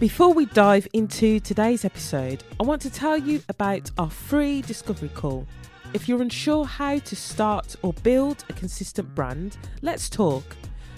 [0.00, 5.08] Before we dive into today's episode, I want to tell you about our free discovery
[5.08, 5.44] call.
[5.92, 10.44] If you're unsure how to start or build a consistent brand, let's talk.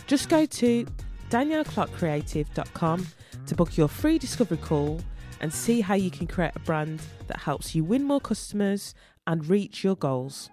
[0.06, 0.86] Just go to
[1.30, 3.06] danielleclarkcreative.com
[3.46, 5.00] to book your free discovery call
[5.40, 8.94] and see how you can create a brand that helps you win more customers
[9.26, 10.50] and reach your goals.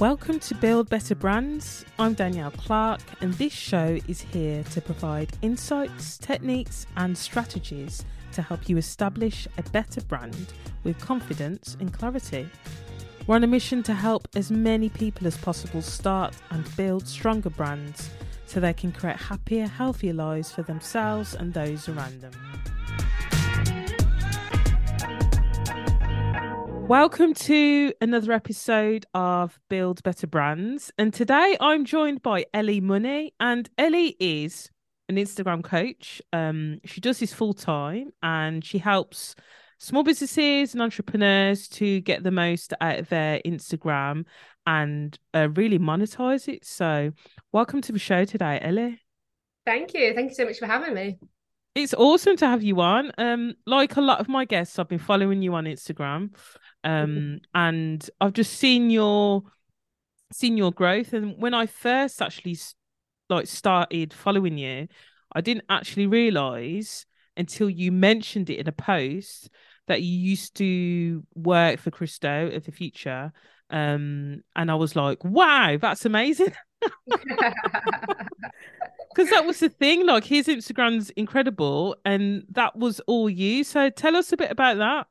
[0.00, 1.84] Welcome to Build Better Brands.
[1.98, 8.40] I'm Danielle Clarke, and this show is here to provide insights, techniques, and strategies to
[8.40, 10.52] help you establish a better brand
[10.84, 12.48] with confidence and clarity.
[13.26, 17.50] We're on a mission to help as many people as possible start and build stronger
[17.50, 18.08] brands
[18.46, 22.47] so they can create happier, healthier lives for themselves and those around them.
[26.88, 30.90] Welcome to another episode of Build Better Brands.
[30.96, 33.34] And today I'm joined by Ellie Money.
[33.38, 34.70] And Ellie is
[35.10, 36.22] an Instagram coach.
[36.32, 39.34] Um, she does this full time and she helps
[39.76, 44.24] small businesses and entrepreneurs to get the most out of their Instagram
[44.66, 46.64] and uh, really monetize it.
[46.64, 47.10] So,
[47.52, 48.98] welcome to the show today, Ellie.
[49.66, 50.14] Thank you.
[50.14, 51.18] Thank you so much for having me.
[51.78, 53.12] It's awesome to have you on.
[53.18, 56.30] Um, like a lot of my guests, I've been following you on Instagram
[56.84, 59.42] um and i've just seen your
[60.32, 61.12] seen your growth.
[61.12, 62.58] And when i first actually
[63.28, 64.88] like started following you
[65.32, 67.04] i didn't actually realize
[67.36, 69.50] until you mentioned it in a post
[69.86, 73.32] that you used to work for Chris Do of the Futur.
[73.70, 76.52] Um and i was like wow that's amazing
[79.14, 83.90] because that was the thing like his instagram's incredible and that was all you so
[83.90, 85.06] tell us a bit about that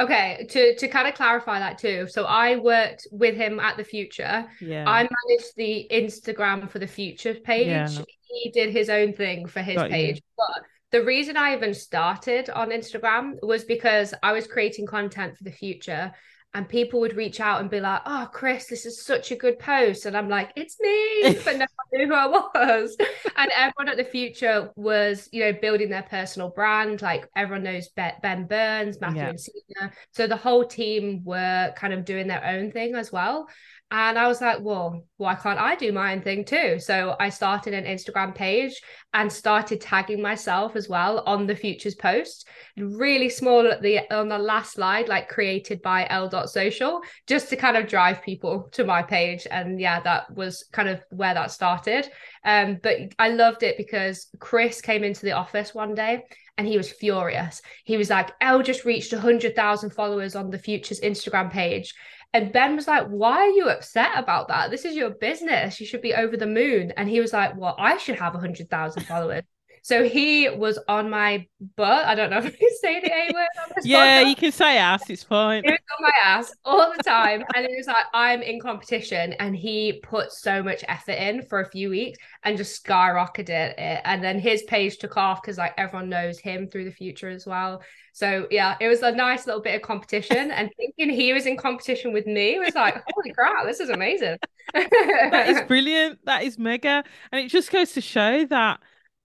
[0.00, 2.06] Okay, to to kind of clarify that too.
[2.08, 4.46] So I worked with him at the Futur.
[4.60, 4.88] Yeah.
[4.88, 7.66] I managed the Instagram for the Futur page.
[7.66, 8.04] Yeah.
[8.26, 10.16] He did his own thing for his Got page.
[10.16, 10.22] You.
[10.38, 15.44] But the reason I even started on Instagram was because I was creating content for
[15.44, 16.12] the Futur
[16.54, 19.58] and people would reach out and be like, "Oh, Chris, this is such a good
[19.58, 22.96] post," and I'm like, "It's me," but no one knew who I was.
[23.36, 27.00] and everyone at the Futur was, you know, building their personal brand.
[27.00, 29.32] Like everyone knows Ben Burns, Matthew yeah.
[29.32, 33.48] Encina, so the whole team were kind of doing their own thing as well.
[33.92, 36.78] And I was like, well, why can't I do my own thing too?
[36.78, 38.80] So I started an Instagram page
[39.12, 42.48] and started tagging myself as well on the Futur's post.
[42.78, 46.30] Really small at the on the last slide, like created by Elle.
[46.46, 49.46] Social, just to kind of drive people to my page.
[49.50, 52.08] And yeah, that was kind of where that started.
[52.46, 56.24] Um, but I loved it because Chris came into the office one day
[56.56, 57.60] and he was furious.
[57.84, 61.92] He was like, "Elle just reached 100,000 followers on the Futur's Instagram page.
[62.34, 64.70] And Ben was like, Why are you upset about that?
[64.70, 65.80] This is your business.
[65.80, 66.92] You should be over the moon.
[66.96, 69.42] And he was like, Well, I should have 100,000 followers.
[69.84, 71.44] So he was on my
[71.76, 72.06] butt.
[72.06, 73.48] I don't know if I can say the A word.
[73.82, 74.28] yeah, podcast.
[74.28, 75.10] you can say ass.
[75.10, 75.64] It's fine.
[75.64, 77.42] He was on my ass all the time.
[77.56, 79.32] and he was like, I'm in competition.
[79.34, 84.00] And he put so much effort in for a few weeks and just skyrocketed it.
[84.04, 87.44] And then his page took off because like everyone knows him through the Futur as
[87.44, 87.82] well.
[88.12, 90.50] So yeah, it was a nice little bit of competition.
[90.50, 94.36] And thinking he was in competition with me was like, holy crap, this is amazing.
[94.74, 96.18] that is brilliant.
[96.24, 97.04] That is mega.
[97.30, 98.80] And it just goes to show that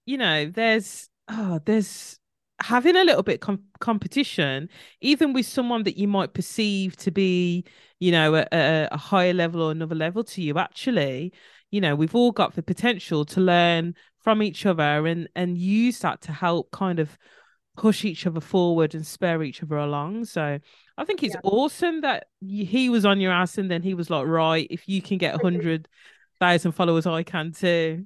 [0.08, 2.18] you know, there's oh, there's
[2.60, 4.70] having a little bit com- competition,
[5.02, 7.64] even with someone that you might perceive to be,
[8.00, 10.58] you know, a, a higher level or another level to you.
[10.58, 11.34] Actually,
[11.70, 16.00] you know, we've all got the potential to learn from each other and and use
[16.00, 17.18] that to help kind of
[17.78, 20.26] push each other forward and spur each other along.
[20.26, 20.60] So
[20.98, 21.50] I think it's yeah.
[21.50, 25.02] awesome that he was on your ass and then he was like, right, if you
[25.02, 25.88] can get a hundred
[26.40, 28.06] thousand followers, I can too.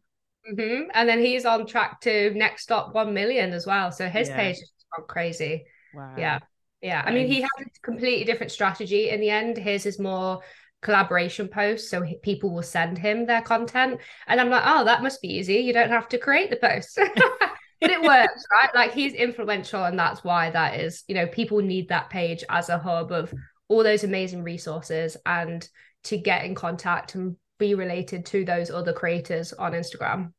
[0.51, 0.89] Mm-hmm.
[0.93, 3.91] And then he's on track to next stop 1 million as well.
[3.91, 4.35] So his yeah.
[4.35, 5.65] page is gone crazy.
[5.93, 6.15] Wow.
[6.17, 6.39] Yeah.
[6.81, 7.01] Yeah.
[7.05, 9.57] I mean, he has a completely different strategy in the end.
[9.57, 10.41] His is more
[10.81, 11.90] collaboration posts.
[11.90, 14.01] So he, people will send him their content.
[14.28, 15.57] And I'm like, oh, that must be easy.
[15.57, 16.99] You don't have to create the post.
[17.81, 18.69] but it works, right?
[18.73, 19.83] Like he's influential.
[19.83, 23.33] And that's why that is, you know, people need that page as a hub of
[23.67, 25.67] all those amazing resources and
[26.03, 30.31] to get in contact and be related to those other creators on Instagram.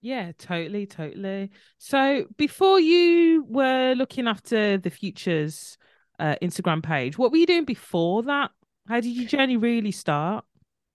[0.00, 1.50] Yeah, totally, totally.
[1.78, 5.78] So before you were looking after the Futur's
[6.18, 8.50] uh, Instagram page, what were you doing before that?
[8.88, 10.44] How did your journey really start?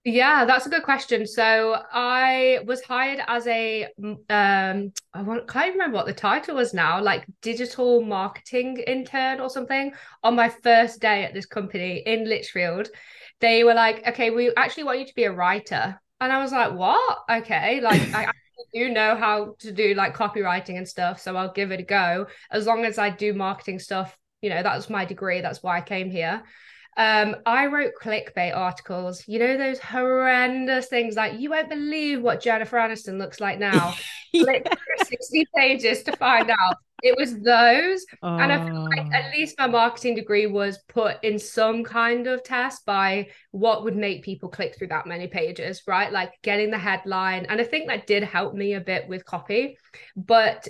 [0.09, 1.27] Yeah, that's a good question.
[1.27, 3.87] So I was hired as a
[4.29, 9.49] um I want, can't remember what the title was now, like digital marketing intern or
[9.49, 9.91] something
[10.23, 12.89] on my first day at this company in Lichfield
[13.39, 15.99] they were like, okay, we actually want you to be a writer.
[16.19, 17.19] And I was like, what?
[17.29, 17.81] Okay.
[17.81, 18.31] Like, I
[18.73, 22.27] do know how to do like copywriting and stuff, so I'll give it a go.
[22.51, 25.41] As long as I do marketing stuff, you know, that's my degree.
[25.41, 26.43] That's why I came here.
[26.97, 29.23] Um, I wrote clickbait articles.
[29.27, 33.93] You know those horrendous things like you won't believe what Jennifer Aniston looks like now.
[34.35, 34.67] Click
[35.05, 36.77] sixty pages to find out.
[37.03, 38.37] It was those, oh.
[38.37, 39.37] and I feel like at oh.
[39.37, 44.23] least my marketing degree was put in some kind of test by what would make
[44.23, 46.11] people click through that many pages, right?
[46.11, 49.77] Like getting the headline, and I think that did help me a bit with copy,
[50.15, 50.67] but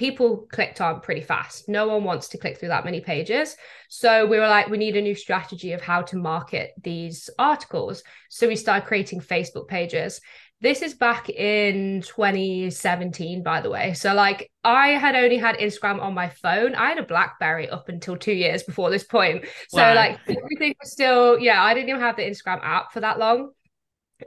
[0.00, 1.68] people clicked on pretty fast.
[1.68, 3.54] No one wants to click through that many pages.
[3.90, 8.02] So we were like, we need a new strategy of how to market these articles.
[8.30, 10.22] So we started creating Facebook pages.
[10.62, 13.92] This is back in 2017, by the way.
[13.92, 16.74] So, like, I had only had Instagram on my phone.
[16.74, 19.44] I had a Blackberry up until two years before this point.
[19.68, 19.94] So, wow.
[19.94, 23.50] like, everything was still, yeah, I didn't even have the Instagram app for that long.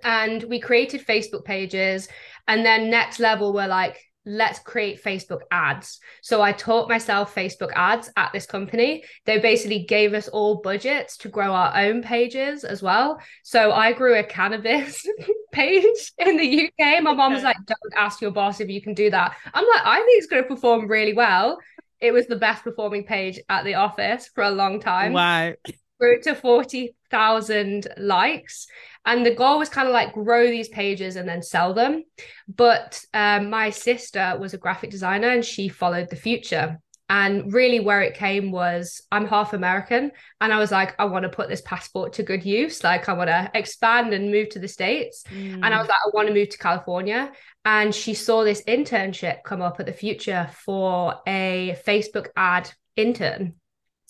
[0.03, 2.09] And we created Facebook pages.
[2.47, 5.99] And then, next level, we're like, let's create Facebook ads.
[6.21, 9.03] So I taught myself Facebook ads at this company.
[9.25, 13.19] They basically gave us all budgets to grow our own pages as well.
[13.43, 15.05] So I grew a cannabis
[15.51, 17.03] page in the UK.
[17.03, 19.35] My mom was like, don't ask your boss if you can do that.
[19.53, 21.59] I'm like, I think it's going to perform really well.
[21.99, 25.13] It was the best performing page at the office for a long time.
[25.13, 25.53] Wow.
[25.99, 28.67] Grew to 40,000 likes
[29.05, 32.03] and the goal was kind of like grow these pages and then sell them.
[32.47, 36.79] But um, my sister was a graphic designer and she followed the Futur.
[37.09, 41.23] And really where it came was i'm half american and i was like i want
[41.23, 42.81] to put this passport to good use.
[42.81, 45.23] Like i want to expand and move to the states.
[45.29, 45.55] Mm.
[45.55, 47.31] and i was like i want to move to california.
[47.65, 53.55] And she saw this internship come up at the Futur for a facebook ad intern.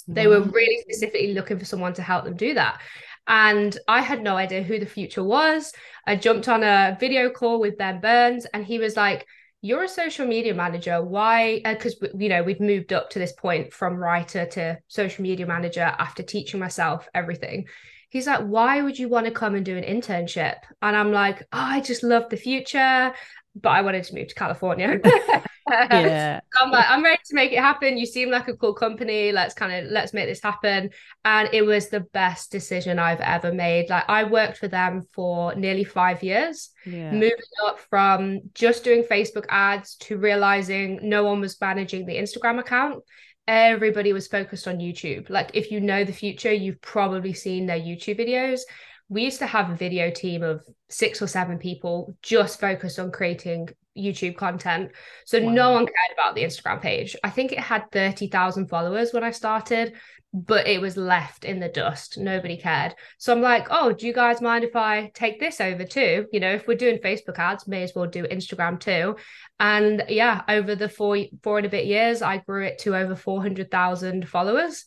[0.07, 2.80] They were really specifically looking for someone to help them do that
[3.28, 5.74] and I had no idea who the Futur was.
[6.06, 9.25] I jumped on a video call with Ben Burns, and he was like,
[9.62, 11.02] You're a social media manager.
[11.04, 11.62] Why?
[11.64, 15.46] Because, uh, you know, we've moved up to this point from writer to social media
[15.46, 17.68] manager after teaching myself everything.
[18.10, 20.58] He's like, Why would you want to come and do an internship?
[20.81, 23.14] And I'm like, Oh, I just love the Futur
[23.56, 25.00] but I wanted to move to California.
[25.69, 26.39] yeah.
[26.62, 27.98] I'm like, I'm ready to make it happen.
[27.98, 29.31] You seem like a cool company.
[29.31, 30.89] Let's kind of let's make this happen.
[31.25, 33.89] And it was the best decision I've ever made.
[33.89, 37.12] Like I worked for them for nearly five years, yeah.
[37.12, 42.60] moving up from just doing Facebook ads to realizing no one was managing the Instagram
[42.60, 43.04] account.
[43.48, 45.30] Everybody was focused on YouTube.
[45.30, 48.62] Like if you know the Futur, you've probably seen their YouTube videos
[49.10, 53.12] we used to have a video team of six or seven people just focused on
[53.12, 54.92] creating YouTube content.
[55.25, 55.51] So wow.
[55.51, 57.16] no one cared about the Instagram page.
[57.24, 59.94] I think it had 30,000 followers when I started,
[60.34, 62.18] but it was left in the dust.
[62.18, 62.95] Nobody cared.
[63.19, 66.25] So I'm like, oh, do you guys mind if I take this over too?
[66.31, 69.18] You know, if we're doing Facebook ads, may as well do Instagram too.
[69.60, 73.16] And yeah, over the four four and a bit years, I grew it to over
[73.16, 74.86] 400,000 followers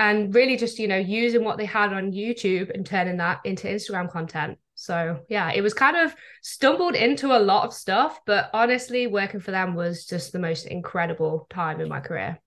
[0.00, 3.68] and really just you know using what they had on youtube and turning that into
[3.68, 8.48] instagram content so yeah it was kind of stumbled into a lot of stuff but
[8.54, 12.38] honestly working for them was just the most incredible time in my career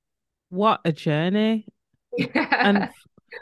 [0.50, 1.68] what a journey
[2.34, 2.90] and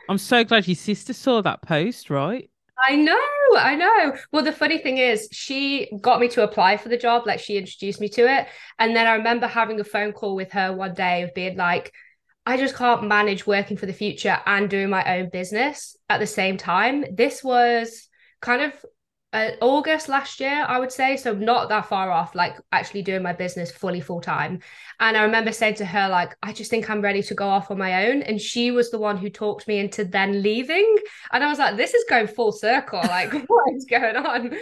[0.10, 2.50] i'm so glad your sister saw that post right
[2.84, 3.16] I know,
[3.56, 4.18] I know.
[4.32, 7.56] Well, the funny thing is, she got me to apply for the job, like she
[7.56, 8.48] introduced me to it.
[8.80, 11.94] And then I remember having a phone call with her one day of being like,
[12.44, 16.26] I just can't manage working for the Futur and doing my own business at the
[16.26, 17.06] same time.
[17.14, 18.10] This was
[18.42, 18.86] kind of
[19.34, 21.16] uh, August last year, I would say.
[21.16, 24.60] So not that far off, like actually doing my business fully full time.
[25.00, 27.72] And I remember saying to her, like, I just think I'm ready to go off
[27.72, 28.22] on my own.
[28.24, 30.98] And she was the one who talked me into then leaving.
[31.32, 33.00] And I was like, this is going full circle.
[33.04, 34.54] Like, what is going on?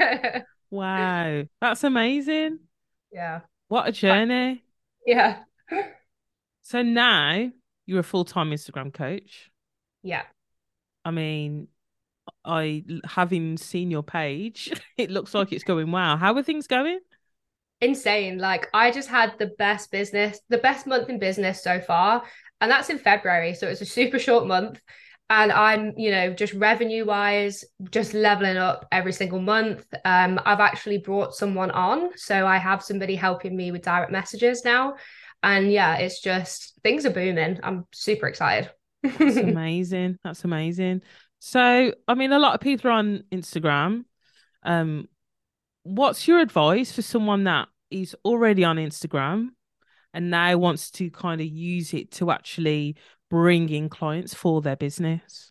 [0.70, 1.44] wow.
[1.60, 2.58] That's amazing.
[3.10, 3.40] Yeah.
[3.68, 4.62] What a journey.
[5.06, 5.38] Yeah.
[6.62, 7.50] So now
[7.86, 9.50] you're a full time Instagram coach.
[10.02, 10.22] Yeah.
[11.04, 11.68] I mean,
[12.44, 16.16] I having seen your page, it looks like it's going wow.
[16.16, 17.00] How are things going?
[17.80, 18.38] Insane.
[18.38, 22.22] Like I just had the best business, the best month in business so far.
[22.60, 23.54] And that's in February.
[23.54, 24.80] So it's a super short month.
[25.28, 29.84] And I'm, you know, just revenue wise, just leveling up every single month.
[30.04, 32.10] Um, I've actually brought someone on.
[32.16, 34.94] So I have somebody helping me with direct messages now.
[35.42, 37.58] And yeah, it's just things are booming.
[37.62, 38.70] I'm super excited.
[39.02, 40.18] That's amazing.
[40.22, 41.02] That's amazing.
[41.44, 44.04] So, I mean, a lot of people are on Instagram.
[44.62, 45.08] Um,
[45.82, 49.48] what's your advice for someone that is already on Instagram
[50.14, 52.94] and now wants to kind of use it to actually
[53.28, 55.50] bring in clients for their business?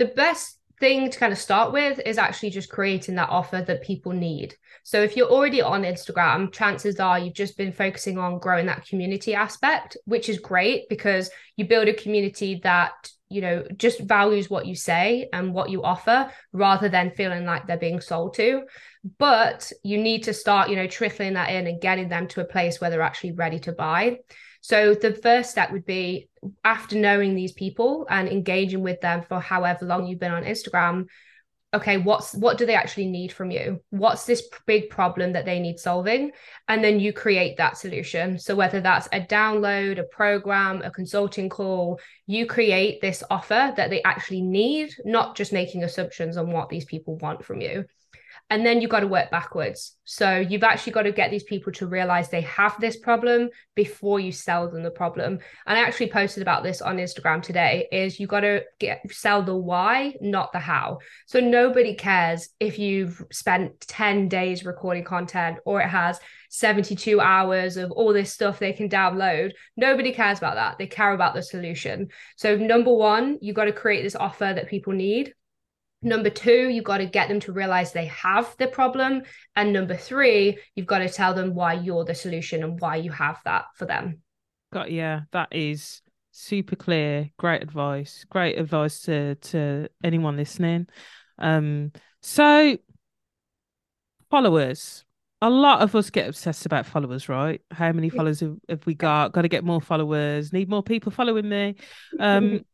[0.00, 3.84] The best thing to kind of start with is actually just creating that offer that
[3.84, 4.56] people need.
[4.82, 8.84] So if you're already on Instagram, chances are you've just been focusing on growing that
[8.84, 12.94] community aspect, which is great because you build a community that
[13.32, 17.66] you know just values what you say and what you offer rather than feeling like
[17.66, 18.62] they're being sold to.
[19.18, 22.44] But you need to start you know trickling that in and getting them to a
[22.44, 24.18] place where they're actually ready to buy.
[24.60, 26.28] So the first step would be
[26.64, 31.06] after knowing these people and engaging with them for however long you've been on Instagram,
[31.74, 33.80] okay, what's what do they actually need from you?
[33.90, 36.32] What's this big problem that they need solving?
[36.68, 38.38] And then you create that solution.
[38.38, 43.90] So whether that's a download, a program, a consulting call, you create this offer that
[43.90, 47.84] they actually need, not just making assumptions on what these people want from you
[48.52, 49.96] and then you've got to work backwards.
[50.04, 54.20] So you've actually got to get these people to realize they have this problem before
[54.20, 55.38] you sell them the problem.
[55.66, 59.42] And i actually posted about this on instagram today is you've got to get sell
[59.42, 60.98] the why not the how.
[61.24, 67.78] So nobody cares if you've spent 10 days recording content or it has 72 hours
[67.78, 69.52] of all this stuff they can download.
[69.78, 70.76] Nobody cares about that.
[70.76, 72.08] They care about the solution.
[72.36, 75.32] So number one you've got to create this offer that people need
[76.02, 79.22] Number two, you've got to get them to realize they have the problem.
[79.54, 83.12] And number three, you've got to tell them why you're the solution and why you
[83.12, 84.20] have that for them.
[84.72, 87.30] Got yeah, that is super clear.
[87.38, 88.24] Great advice.
[88.28, 90.88] Great advice to to anyone listening.
[91.38, 92.76] Um, so
[94.28, 95.04] followers.
[95.44, 97.60] A lot of us get obsessed about followers, right?
[97.72, 99.32] How many followers have, have we got?
[99.32, 100.52] Got to get more followers.
[100.52, 101.74] Need more people following me.
[102.20, 102.64] Um,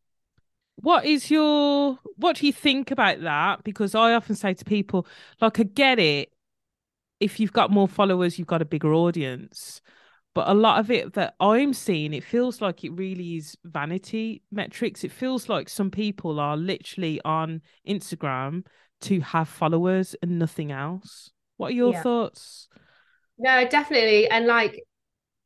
[0.80, 3.64] what is your what do you think about that?
[3.64, 5.06] Because i often say to people
[5.40, 6.32] like i get it.
[7.20, 9.80] If you've got more followers you've got a bigger audience.
[10.34, 14.42] But a lot of it that i'm seeing it feels like it really is vanity
[14.52, 15.02] metrics.
[15.04, 18.64] It feels like some people are literally on instagram
[19.00, 21.30] to have followers and nothing else.
[21.56, 22.02] What are your yeah.
[22.02, 22.68] thoughts?
[23.36, 24.28] No definitely.
[24.28, 24.84] And like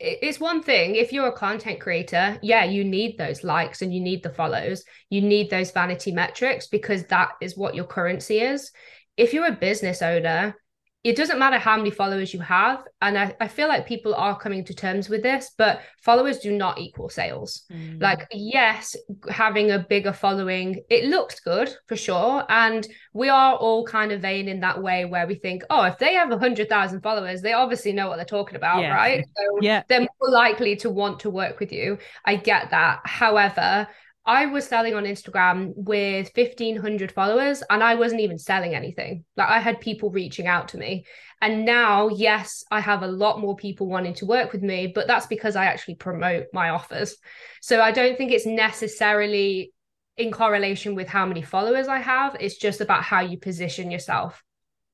[0.04, 4.00] it's one thing if you're a content creator yeah you need those likes and you
[4.00, 4.84] need the follows.
[5.10, 8.72] You need those vanity metrics because that is what your currency is.
[9.16, 10.56] If you're a business owner
[11.04, 12.84] it doesn't matter how many followers you have.
[13.00, 16.52] And I, I feel like people are coming to terms with this, but followers do
[16.52, 17.64] not equal sales.
[17.72, 18.00] Mm.
[18.00, 18.94] Like, yes,
[19.28, 22.44] having a bigger following, it looks good for sure.
[22.48, 25.98] And we are all kind of vain in that way where we think, oh, if
[25.98, 28.94] they have 100,000 followers, they obviously know what they're talking about, yeah.
[28.94, 29.24] right?
[29.36, 29.82] So yeah.
[29.88, 31.98] they're more likely to want to work with you.
[32.24, 33.00] I get that.
[33.04, 33.88] However,
[34.24, 39.24] I was selling on Instagram with 1500 followers and I wasn't even selling anything.
[39.36, 41.06] Like I had people reaching out to me.
[41.40, 45.08] And now, yes, I have a lot more people wanting to work with me, but
[45.08, 47.16] that's because I actually promote my offers.
[47.60, 49.72] So I don't think it's necessarily
[50.16, 52.36] in correlation with how many followers I have.
[52.38, 54.40] It's just about how you position yourself.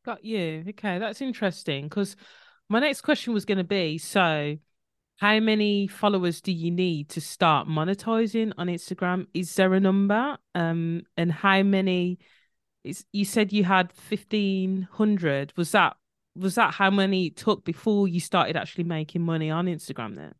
[0.06, 0.64] Got you.
[0.70, 2.16] Okay, that's interesting because
[2.70, 4.56] my next question was going to be so
[5.18, 9.26] how many followers do you need to start monetizing on Instagram?
[9.34, 10.38] Is there a number?
[10.54, 12.20] Um, and how many?
[12.84, 15.52] Is you said you had fifteen hundred.
[15.56, 15.96] Was that
[16.36, 20.14] was that how many it took before you started actually making money on Instagram?
[20.14, 20.34] Then.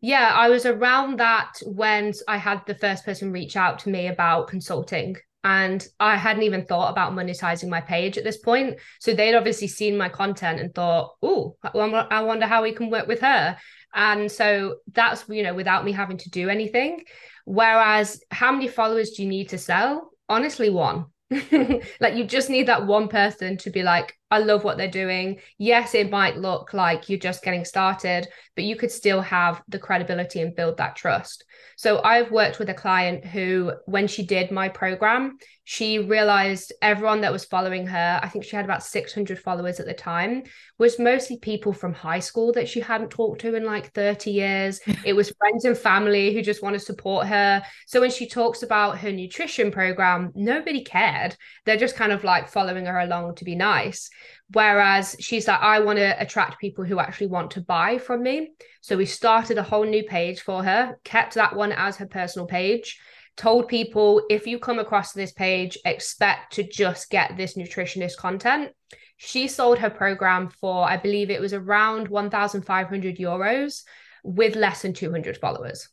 [0.00, 4.08] Yeah, I was around that when I had the first person reach out to me
[4.08, 5.16] about consulting.
[5.42, 8.78] And I hadn't even thought about monetizing my page at this point.
[8.98, 13.06] So they'd obviously seen my content and thought, oh, I wonder how we can work
[13.06, 13.56] with her.
[13.94, 17.04] And so that's, you know, without me having to do anything.
[17.44, 20.10] Whereas, how many followers do you need to sell?
[20.28, 21.06] Honestly, one.
[21.30, 25.40] like, you just need that one person to be like, I love what they're doing.
[25.58, 29.78] Yes, it might look like you're just getting started, but you could still have the
[29.78, 31.44] credibility and build that trust.
[31.76, 37.20] So I've worked with a client who, when she did my program, she realized everyone
[37.20, 40.42] that was following her, I think she had about 600 followers at the time,
[40.78, 44.80] was mostly people from high school that she hadn't talked to in like 30 years.
[45.04, 47.62] it was friends and family who just want to support her.
[47.86, 51.36] So when she talks about her nutrition program, nobody cared.
[51.66, 54.10] They're just kind of like following her along to be nice.
[54.52, 58.50] Whereas she's like, I want to attract people who actually want to buy from me.
[58.80, 62.46] So we started a whole new page for her, kept that one as her personal
[62.46, 63.00] page,
[63.36, 68.72] told people if you come across this page, expect to just get this nutritionist content.
[69.16, 73.82] She sold her program for, I believe it was around 1,500 euros
[74.24, 75.88] with less than 200 followers.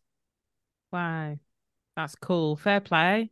[0.92, 1.38] Wow.
[1.96, 2.56] That's cool.
[2.56, 3.32] Fair play.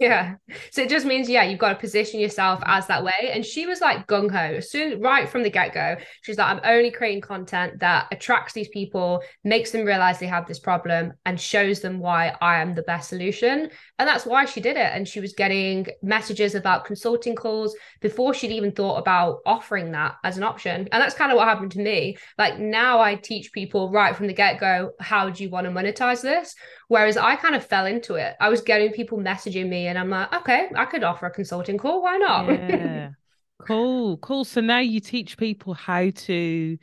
[0.00, 0.36] Yeah.
[0.70, 3.30] So it just means, yeah, you've got to position yourself as that way.
[3.34, 5.96] And she was like gung ho, soon right from the get go.
[6.22, 10.46] She's like, I'm only creating content that attracts these people, makes them realize they have
[10.46, 13.68] this problem, and shows them why I am the best solution.
[13.98, 14.90] And that's why she did it.
[14.90, 20.14] And she was getting messages about consulting calls before she'd even thought about offering that
[20.24, 20.88] as an option.
[20.92, 22.16] And that's kind of what happened to me.
[22.38, 25.70] Like now I teach people right from the get go, how do you want to
[25.70, 26.54] monetize this?
[26.90, 28.34] Whereas I kind of fell into it.
[28.40, 31.78] I was getting people messaging me, and I'm like, okay, I could offer a consulting
[31.78, 32.02] call.
[32.02, 32.46] Why not?
[32.48, 33.10] Yeah.
[33.60, 34.44] cool, cool.
[34.44, 36.78] So now you teach people how to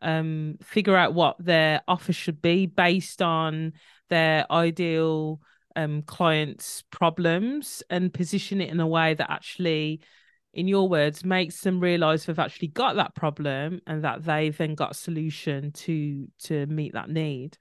[0.00, 3.74] um, figure out what their offer should be based on
[4.08, 5.42] their ideal
[5.76, 10.00] um, clients' problems and position it in a way that actually
[10.54, 14.74] in your words makes them realize they've actually got that problem and that they've then
[14.74, 17.58] got a solution to to meet that need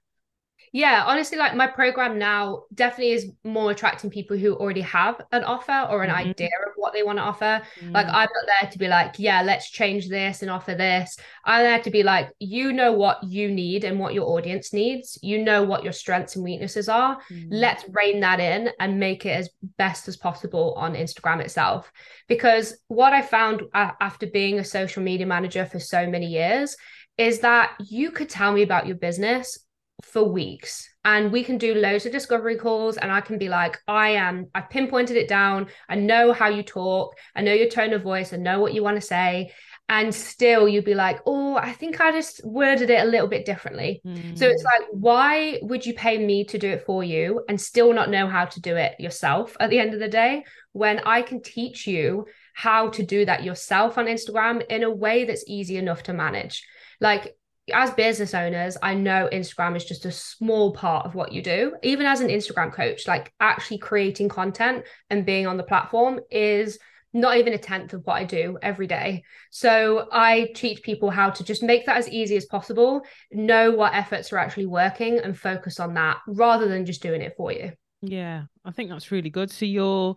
[0.72, 5.44] yeah honestly like my program now definitely is more attracting people who already have an
[5.44, 6.30] offer or an mm-hmm.
[6.30, 7.92] idea of what they want to offer mm-hmm.
[7.92, 8.14] like mm.
[8.14, 11.82] i'm not there to be like yeah let's change this and offer this i'm there
[11.82, 15.64] to be like you know what you need and what your audience needs you know
[15.64, 17.48] what your strengths and weaknesses are mm-hmm.
[17.52, 21.92] let's rein that in and make it as best as possible on instagram itself
[22.28, 26.76] because what i found after being a social media manager for so many years
[27.18, 29.60] is that you could tell me about your business
[30.04, 30.90] for weeks.
[31.06, 34.48] And we can do loads of discovery calls and i can be like i am
[34.54, 35.68] I've pinpointed it down.
[35.88, 37.16] I know how you talk.
[37.36, 38.34] I know your tone of voice.
[38.34, 39.52] I know what you want to say.
[39.88, 43.46] And still you'd be like oh i think i just worded it a little bit
[43.46, 44.02] differently.
[44.06, 44.38] Mm.
[44.38, 47.92] so it's like why would you pay me to do it for you and still
[47.94, 51.24] not know how to do it yourself at the end of the day when i
[51.24, 52.26] can teach you
[52.60, 56.68] how to do that yourself on instagram in a way that's easy enough to manage?
[57.00, 57.38] Like
[57.74, 61.76] as business owners, I know Instagram is just a small part of what you do.
[61.84, 66.80] Even as an Instagram coach, like actually creating content and being on the platform is
[67.14, 69.24] not even a tenth of what I do every day.
[69.50, 73.96] So I teach people how to just make that as easy as possible, know what
[73.96, 77.72] efforts are actually working and focus on that rather than just doing it for you.
[78.02, 79.50] Yeah, I think that's really good.
[79.50, 80.16] So you're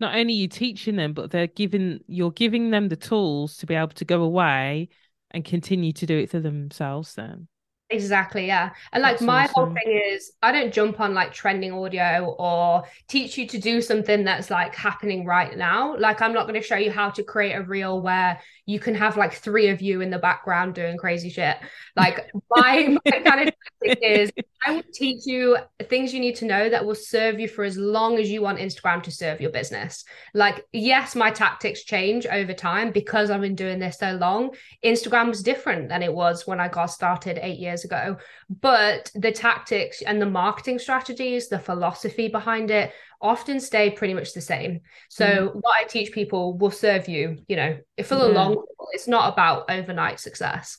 [0.00, 3.74] not only you teaching them, but they're giving you're giving them the tools to be
[3.74, 4.88] able to go away
[5.34, 7.48] and continue to do it for themselves then
[7.94, 8.70] Exactly, yeah.
[8.92, 9.54] And like That's my awesome.
[9.54, 13.80] whole thing is I don't jump on like trending audio or teach you to do
[13.80, 15.96] something that's like happening right now.
[15.96, 18.94] Like I'm not going to show you how to create a reel where you can
[18.96, 21.56] have like three of you in the background doing crazy shit.
[21.94, 24.32] Like my, my kind of thing is
[24.66, 27.76] I will teach you things you need to know that will serve you for as
[27.76, 30.04] long as you want Instagram to serve your business.
[30.32, 34.54] Like, yes, my tactics change over time because I've been doing this so long.
[34.84, 38.16] Instagram was different than it was when I got started eight years ago.
[38.48, 44.34] But the tactics and the marketing strategies, the philosophy behind it often stay pretty much
[44.34, 44.80] the same.
[45.08, 45.54] So mm.
[45.54, 48.34] what I teach people will serve you, you know, for the yeah.
[48.34, 48.88] long haul.
[48.92, 50.78] It's not about overnight success.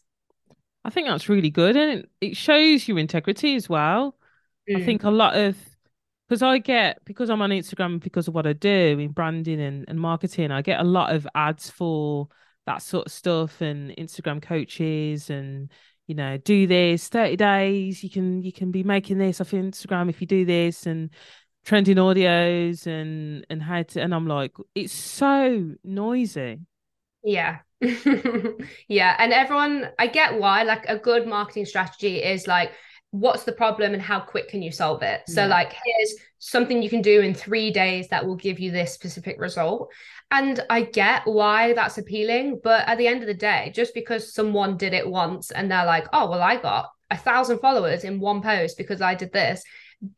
[0.84, 4.16] I think that's really good, and it shows your integrity as well.
[4.70, 4.82] Mm.
[4.82, 5.58] I think a lot of
[6.28, 9.86] because I get because I'm on Instagram because of what I do in branding and,
[9.88, 12.28] and marketing, I get a lot of ads for
[12.66, 15.72] that sort of stuff and Instagram coaches and
[16.08, 20.10] you know do this 30 days you can you can be making this off Instagram
[20.10, 21.10] if you do this and
[21.64, 26.60] trending audios and and how to and I'm like it's so noisy.
[27.24, 27.60] Yeah.
[28.88, 32.72] Yeah and everyone i get why like a good marketing strategy is like
[33.20, 35.22] what's the problem and how quick can you solve it?
[35.28, 35.48] So yeah.
[35.48, 36.16] like here's
[36.50, 39.92] something you can do in three days that will give you this specific result.
[40.32, 44.34] And i get why that's appealing but at the end of the day just because
[44.34, 48.20] someone did it once and they're like oh well i got a thousand followers in
[48.20, 49.64] one post because i did this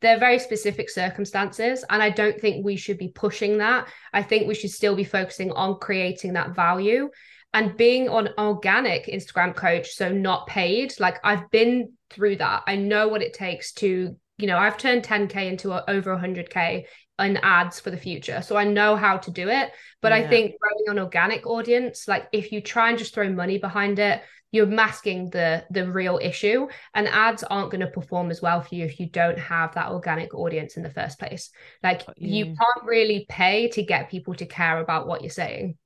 [0.00, 3.88] they're very specific circumstances and i don't think we should be pushing that.
[4.12, 7.10] I think we should still be focusing on creating that value.
[7.54, 12.62] And being on organic Instagram coach, so not paid, like I've been through that.
[12.66, 16.84] I know what it takes to, you know, I've turned 10K into a, over 100K
[17.18, 18.42] in ads for the Futur.
[18.42, 19.72] So I know how to do it.
[20.00, 20.18] But yeah.
[20.18, 23.98] I think growing an organic audience, like if you try and just throw money behind
[23.98, 28.62] it, you're masking the the real issue and ads aren't going to perform as well
[28.62, 31.50] for you if you don't have that organic audience in the first place
[31.82, 35.76] like you can't really pay to get people to care about what you're saying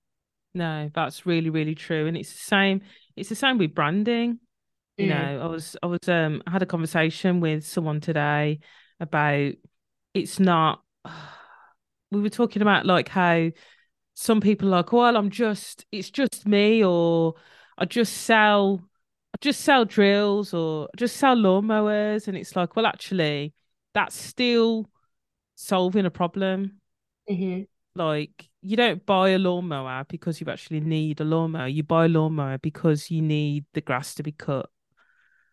[0.55, 2.07] no, that's really, really true.
[2.07, 2.83] And it's the same,
[3.17, 4.39] it's the same with branding.
[5.03, 8.61] You know, I was I was um I had a conversation with someone today
[9.01, 9.53] about
[10.15, 10.83] it's not
[12.11, 13.51] we were talking about like how
[14.15, 17.35] some people are like, well, I'm just it's just me or
[17.79, 18.81] I just sell
[19.35, 23.55] I just sell drills or I just sell lawnmowers and it's like, well actually
[23.95, 24.89] that's still
[25.55, 26.81] solving a problem
[27.29, 27.63] Mm-hmm.
[27.95, 31.69] Like you don't buy a lawnmower because you actually need a lawnmower.
[31.69, 34.69] You buy a lawnmower because you need the grass to be cut.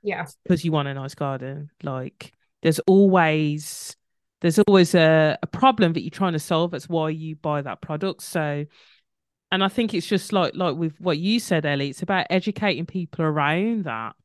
[0.04, 0.26] Yeah.
[0.44, 1.70] Because you want a nice garden.
[1.84, 3.96] Like there's always
[4.42, 6.72] there's always a, a problem that you're trying to solve.
[6.72, 8.22] That's why you buy that product.
[8.22, 8.66] So
[9.52, 12.86] and I think it's just like like with what you said, Ellie, it's about educating
[12.86, 14.16] people around that.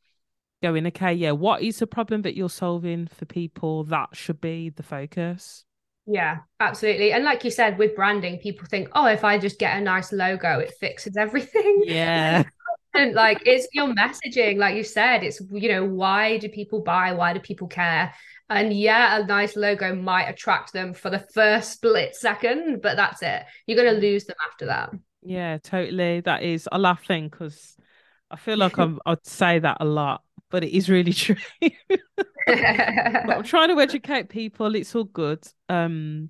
[0.63, 3.85] Going, okay, yeah, what is the problem that you're solving for people?
[3.85, 5.65] That should be the focus.
[6.07, 7.13] Yeah, absolutely.
[7.13, 10.13] And like you said, with branding, people think, oh, if I just get a nice
[10.13, 11.83] logo, it fixes everything.
[11.87, 12.45] Yeah.
[12.95, 17.13] And like it's your messaging, like you said, it's you know, why do people buy?
[17.13, 18.15] Why do people care?
[18.51, 23.23] And yeah, a nice logo might attract them for the first split second, but that's
[23.23, 23.45] it.
[23.67, 24.91] You're gonna lose them after that.
[25.23, 26.21] Yeah, totally.
[26.21, 27.77] That is a laughing because
[28.31, 31.37] I feel like I'm I'd say that a lot, but it is really true.
[32.47, 34.75] I'm trying to educate people.
[34.75, 35.47] It's all good.
[35.69, 36.29] Um,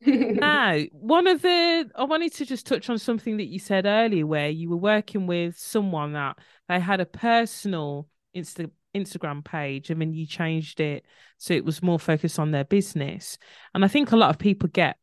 [0.06, 4.26] now, one of the I wanted to just touch on something that you said earlier,
[4.26, 10.00] where you were working with someone that they had a personal Insta Instagram page, and
[10.00, 11.04] then you changed it
[11.38, 13.38] so it was more focused on their business.
[13.74, 14.96] And I think a lot of people get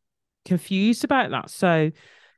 [0.44, 1.50] confused about that.
[1.50, 1.90] So,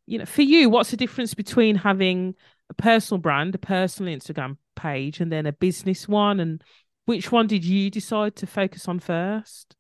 [0.07, 2.35] you know, for you, what's the difference between having
[2.71, 6.41] a personal brand, a personal Instagram page, and then a business one?
[6.41, 6.63] And
[7.07, 9.77] which one did you decide to focus on first?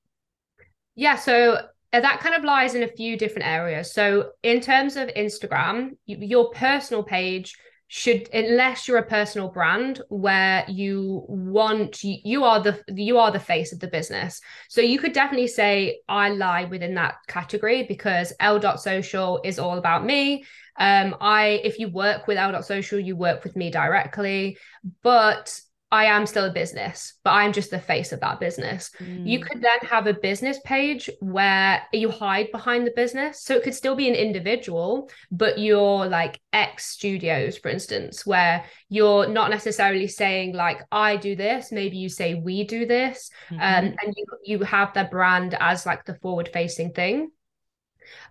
[0.94, 1.58] Yeah, so
[2.00, 3.92] that kind of lies in a few different areas.
[3.92, 7.54] So, in terms of Instagram, your personal page
[7.96, 13.38] should unless you're a personal brand where you want you are the you are the
[13.38, 14.40] face of the business.
[14.68, 19.58] So you could definitely say i lie within that category because Elle dot social is
[19.58, 20.44] all about me.
[20.76, 24.56] Um i if you work with Elle dot social you work with me directly.
[25.02, 25.60] But
[25.94, 28.90] I am still a business, but I'm just the face of that business.
[28.98, 29.28] Mm.
[29.28, 33.42] You could then have a business page where you hide behind the business.
[33.44, 38.64] So it could still be an individual, but you're like X studios, for instance, where
[38.88, 43.30] you're not necessarily saying like I do this, maybe you say we do this.
[43.50, 43.60] Mm-hmm.
[43.60, 47.30] Um, and you you have the brand as like the forward facing thing.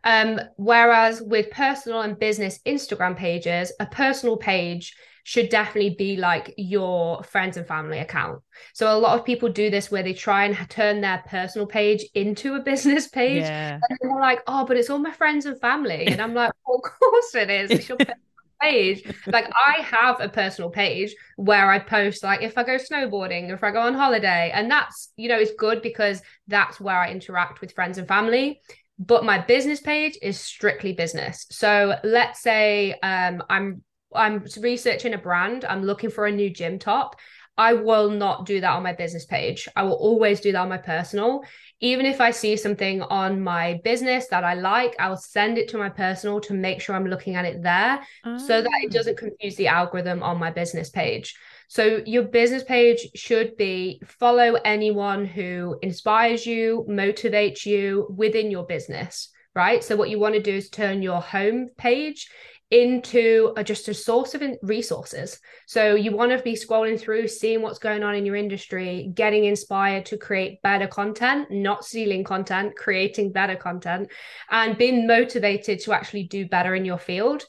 [0.04, 6.54] Um, whereas with personal and business Instagram pages, a personal page should definitely be like
[6.58, 8.42] your friends and family account.
[8.74, 12.06] So a lot of people do this where they try and turn their personal page
[12.14, 13.44] into a business page.
[13.44, 13.80] Yeah.
[13.90, 16.08] And they're like, oh, but it's all my friends and family.
[16.08, 17.72] And I'm like, well, of course it is.
[17.72, 18.18] It's your personal
[18.62, 19.04] page.
[19.28, 23.64] Like I have a personal page where I post like if I go snowboarding, if
[23.64, 24.52] I go on holiday.
[24.54, 28.60] And that's, you know, it's good because that's where I interact with friends and family
[29.00, 31.48] but my business page is strictly business.
[31.50, 33.82] So let's say um, I'm
[34.16, 37.16] I'm researching a brand, I'm looking for a new gym top.
[37.58, 39.68] I will not do that on my business page.
[39.76, 41.44] I will always do that on my personal.
[41.82, 45.78] Even if I see something on my business that I like, I'll send it to
[45.78, 48.38] my personal to make sure I'm looking at it there oh.
[48.38, 49.20] so that it doesn't ah.
[49.20, 51.36] confuse the algorithm on my business page.
[51.68, 58.66] So your business page should be follow anyone who inspires you, motivates you within your
[58.66, 59.84] business, right?
[59.84, 62.30] So what you want to do is turn your home page
[62.74, 65.40] into a, just a source of resources.
[65.68, 69.46] So you want to be scrolling through, seeing what's going on in your industry, getting
[69.46, 74.10] inspired to create better content, not stealing content, creating better content,
[74.50, 77.46] and being motivated to actually do better in your field.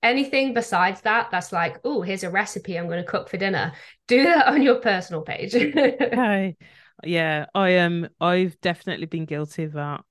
[0.00, 3.72] Anything besides that, that's like, oh, here's a recipe I'm going to cook for dinner.
[4.06, 5.54] Do that on your personal page.
[6.14, 6.54] Hi.
[7.02, 8.04] Yeah, I am.
[8.04, 10.02] Um, I've definitely been guilty of that.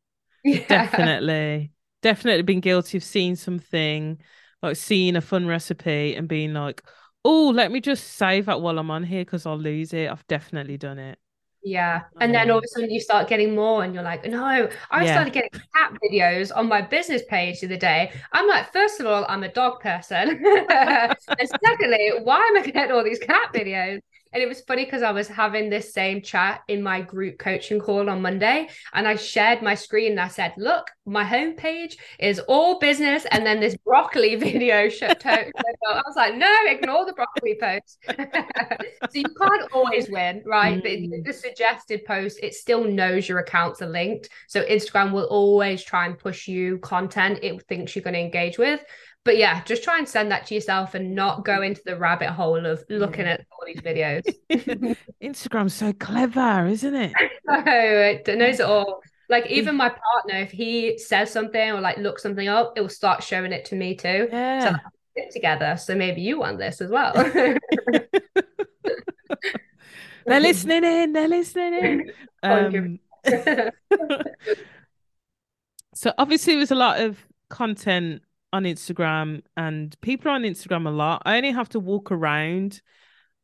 [0.44, 0.66] Yeah.
[0.68, 4.18] Definitely, definitely been guilty of seeing something
[4.62, 6.84] like seeing a fun recipe and being like,
[7.24, 10.10] oh, let me just save that while I'm on here because I'll lose it.
[10.10, 11.20] I've definitely done it.
[11.64, 12.04] Yeah.
[12.22, 15.04] And then all of a sudden you start getting more and you're like, no, I
[15.04, 15.14] yeah.
[15.14, 18.12] started getting cat videos on my business page the other day.
[18.32, 20.30] I'm like, first of all, I'm a dog person.
[20.70, 21.16] and
[21.66, 24.00] secondly, why am I getting all these cat videos?
[24.38, 27.80] And it was funny because I was having this same chat in my group coaching
[27.80, 28.70] call on Monday.
[28.94, 33.26] And I shared my screen and I said, Look, my homepage is all business.
[33.32, 35.46] And then this broccoli video shut out.
[35.88, 37.98] I was like, No, ignore the broccoli post.
[39.10, 40.84] so you can't always win, right?
[40.84, 41.10] Mm.
[41.10, 44.30] But the suggested post, it still knows your accounts are linked.
[44.48, 48.60] So Instagram will always try and push you content it thinks you're going to engage
[48.60, 48.86] with
[49.28, 52.30] but yeah, just try and send that to yourself and not go into the rabbit
[52.30, 54.24] hole of looking at all these videos.
[55.22, 57.14] Instagram's so clever, isn't it?
[57.46, 59.02] no, it knows it all.
[59.30, 62.90] Like even my partner, if he says something or like looks something up, it will
[62.90, 64.30] start showing it to me too.
[64.32, 64.64] Yeah.
[64.64, 65.76] So like, together.
[65.78, 67.14] So maybe you want this as well.
[70.26, 71.14] they're listening in.
[71.14, 72.12] They're listening in.
[72.44, 73.00] Um,
[75.98, 78.22] So obviously, there was a lot of content
[78.54, 81.24] on Instagram, and people are on Instagram a lot.
[81.26, 82.84] I only have to walk around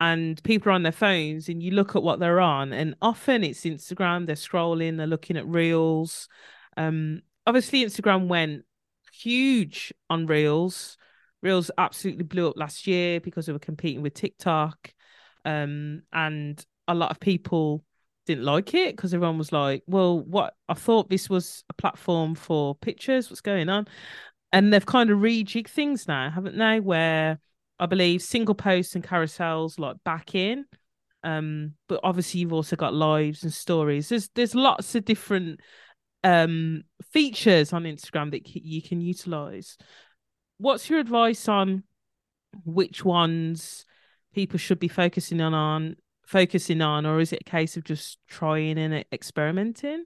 [0.03, 3.41] and people are on their phones and you look at what they're on and often
[3.41, 6.27] it's instagram they're scrolling they're looking at reels.
[6.75, 8.63] Um obviously instagram went
[9.13, 10.97] huge on reels.
[11.41, 14.93] Reels absolutely blew up last year because they were competing with tiktok
[15.45, 17.85] um and a lot of people
[18.25, 22.35] didn't like it because everyone was like well what i thought this was a platform
[22.35, 23.87] for pictures what's going on?
[24.51, 27.39] And they've kind of rejigged things now haven't they where
[27.79, 30.65] I believe single posts and carousels like back in.
[31.23, 34.09] Um, but obviously you've also got lives and stories.
[34.09, 35.59] There's there's lots of different
[36.23, 39.77] um features on Instagram that you can utilize.
[40.57, 41.83] What's your advice on
[42.65, 43.85] which ones
[44.33, 48.17] people should be focusing on on focusing on, or is it a case of just
[48.27, 50.05] trying and experimenting?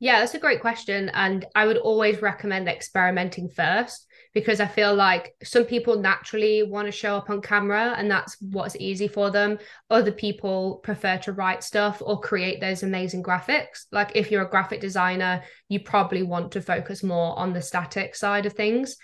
[0.00, 1.10] Yeah, that's a great question.
[1.14, 6.86] And I would always recommend experimenting first because I feel like some people naturally want
[6.86, 9.58] to show up on camera and that's what's easy for them.
[9.90, 13.86] Other people prefer to write stuff or create those amazing graphics.
[13.92, 18.16] Like if you're a graphic designer, you probably want to focus more on the static
[18.16, 18.96] side of things.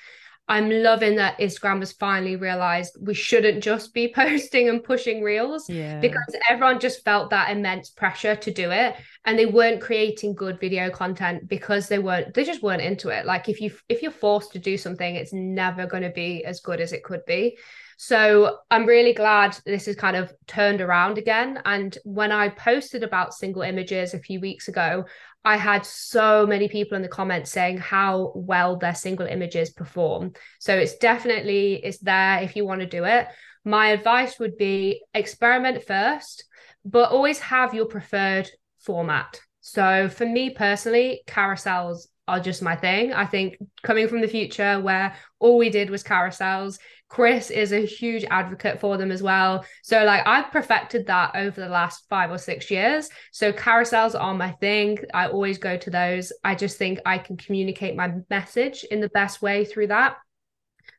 [0.50, 5.70] I'm loving that Instagram has finally realized we shouldn't just be posting and pushing reels
[5.70, 6.00] yeah.
[6.00, 10.58] because everyone just felt that immense pressure to do it and they weren't creating good
[10.58, 13.26] video content because they weren't they just weren't into it.
[13.26, 16.60] Like if you if you're forced to do something it's never going to be as
[16.60, 17.56] good as it could be.
[18.02, 21.60] So I'm really glad this has kind of turned around again.
[21.66, 25.04] And when I posted about single images a few weeks ago,
[25.44, 30.32] I had so many people in the comments saying how well their single images perform.
[30.58, 33.26] So it's definitely it's there if you want to do it.
[33.64, 36.44] My advice would be experiment first,
[36.84, 38.48] but always have your preferred
[38.80, 39.40] format.
[39.60, 43.12] So for me personally, carousels are just my thing.
[43.12, 46.78] I think coming from the Futur where all we did was carousels,
[47.10, 49.66] Chris is a huge advocate for them as well.
[49.82, 53.10] So like I've perfected that over the last 5 or 6 years.
[53.32, 54.98] So carousels are my thing.
[55.12, 56.32] I always go to those.
[56.44, 60.16] I just think I can communicate my message in the best way through that.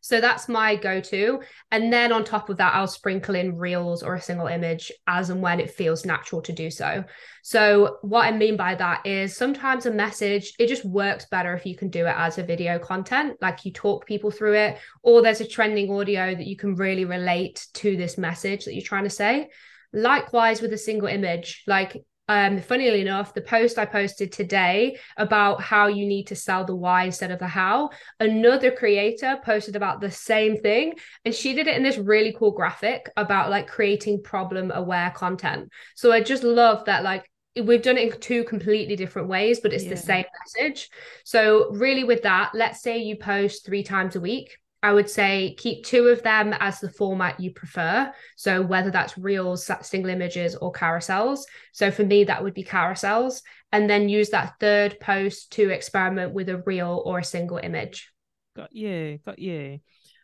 [0.01, 1.41] So that's my go to.
[1.71, 5.29] And then on top of that, I'll sprinkle in reels or a single image as
[5.29, 7.03] and when it feels natural to do so.
[7.43, 11.65] So, what I mean by that is sometimes a message, it just works better if
[11.65, 15.21] you can do it as a video content, like you talk people through it, or
[15.21, 19.05] there's a trending audio that you can really relate to this message that you're trying
[19.05, 19.49] to say.
[19.93, 25.59] Likewise, with a single image, like um, funnily enough, the post I posted today about
[25.59, 27.89] how you need to sell the why instead of the how,
[28.21, 30.93] another creator posted about the same thing.
[31.25, 35.71] And she did it in this really cool graphic about like creating problem aware content.
[35.97, 37.29] So I just love that, like,
[37.61, 39.89] we've done it in two completely different ways, but it's yeah.
[39.89, 40.89] the same message.
[41.25, 45.55] So, really, with that, let's say you post three times a week I would say
[45.59, 48.11] keep two of them as the format you prefer.
[48.35, 51.41] So whether that's reels, single images, or carousels.
[51.71, 53.41] So for me, that would be carousels.
[53.71, 58.11] And then use that third post to experiment with a reel or a single image.
[58.55, 59.79] Got you, got you.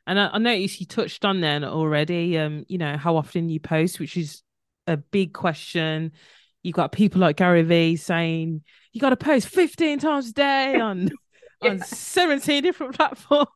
[0.07, 3.59] And I, I noticed you touched on then already, um, you know, how often you
[3.59, 4.41] post, which is
[4.87, 6.13] a big question.
[6.63, 10.79] You've got people like Gary Vee saying you got to post 15 times a day
[10.79, 11.09] on
[11.61, 11.71] yeah.
[11.71, 13.47] on 17 different platforms.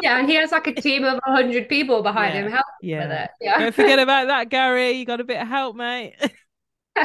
[0.00, 2.42] yeah, and he has like a team of 100 people behind yeah.
[2.42, 3.02] him helping yeah.
[3.02, 3.30] with it.
[3.40, 3.58] Yeah.
[3.58, 4.92] Don't forget about that, Gary.
[4.92, 6.14] You got a bit of help, mate.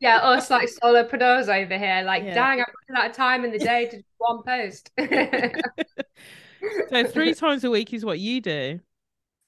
[0.00, 2.02] yeah, us like solopreneurs over here.
[2.04, 2.34] Like, yeah.
[2.34, 4.90] dang, I'm running out of time in the day to do one post.
[6.90, 8.80] so three times a week is what you do.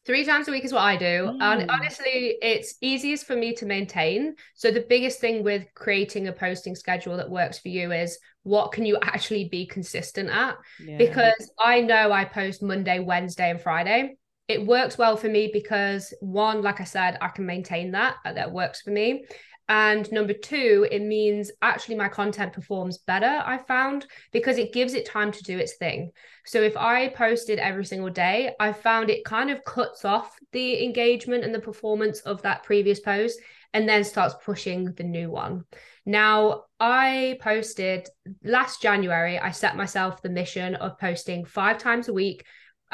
[0.07, 1.05] Three times a week is what I do.
[1.05, 1.41] Mm.
[1.41, 4.35] And honestly, it's easiest for me to maintain.
[4.55, 8.73] So the biggest thing with creating a posting schedule that works for you is what
[8.73, 10.57] can you actually be consistent at?
[10.79, 10.99] Yeah.
[10.99, 14.17] Because I know I post Monday, Wednesday, and Friday.
[14.47, 18.17] It works well for me because one, like I said, I can maintain that.
[18.25, 19.25] That works for me.
[19.69, 24.93] And number two, it means actually my content performs better, I found, because it gives
[24.93, 26.11] it time to do its thing.
[26.45, 30.85] So if I posted every single day, I found it kind of cuts off the
[30.85, 33.41] engagement and the performance of that previous post
[33.73, 35.65] and then starts pushing the new one.
[36.07, 38.09] Now, I posted
[38.45, 42.45] last January, I set myself the mission of posting five times a week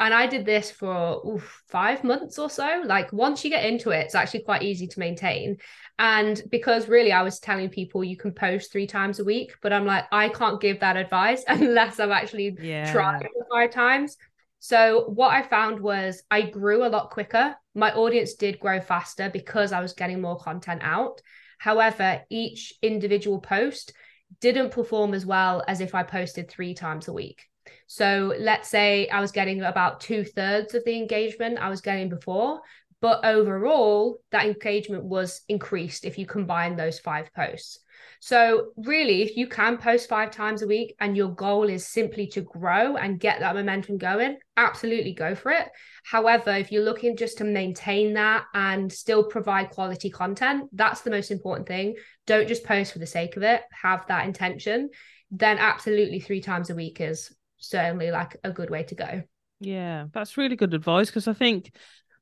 [0.01, 2.81] and I did this for oof, five months or so.
[2.83, 5.57] Like once you get into it, it's actually quite easy to maintain.
[5.99, 9.71] And because really, I was telling people you can post three times a week, but
[9.71, 12.91] I'm like, I can't give that advice unless I've actually yeah.
[12.91, 14.17] tried five times.
[14.57, 17.55] So what I found was I grew a lot quicker.
[17.75, 21.21] My audience did grow faster because I was getting more content out.
[21.59, 23.93] However, each individual post
[24.39, 27.50] didn't perform as well as if I posted three times a week.
[27.91, 32.07] So let's say I was getting about two thirds of the engagement I was getting
[32.07, 32.61] before,
[33.01, 37.79] but overall, that engagement was increased if you combine those five posts.
[38.21, 42.27] So, really, if you can post five times a week and your goal is simply
[42.27, 45.67] to grow and get that momentum going, absolutely go for it.
[46.05, 51.11] However, if you're looking just to maintain that and still provide quality content, that's the
[51.11, 51.95] most important thing.
[52.25, 54.91] Don't just post for the sake of it, have that intention.
[55.29, 59.23] Then, absolutely, three times a week is certainly like a good way to go.
[59.59, 61.73] Yeah, that's really good advice because I think